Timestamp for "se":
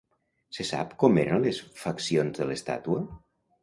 0.57-0.65